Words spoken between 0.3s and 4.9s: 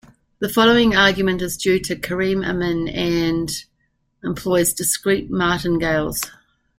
The following argument is due to Kareem Amin and employs